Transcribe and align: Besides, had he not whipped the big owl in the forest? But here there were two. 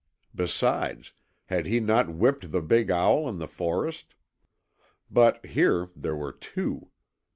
Besides, 0.33 1.13
had 1.45 1.67
he 1.67 1.79
not 1.79 2.09
whipped 2.09 2.51
the 2.51 2.63
big 2.63 2.89
owl 2.89 3.29
in 3.29 3.37
the 3.37 3.47
forest? 3.47 4.15
But 5.11 5.45
here 5.45 5.89
there 5.95 6.15
were 6.15 6.33
two. 6.33 6.89